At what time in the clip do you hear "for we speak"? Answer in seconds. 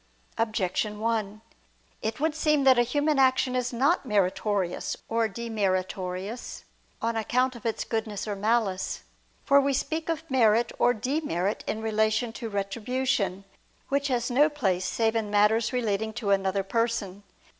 9.45-10.09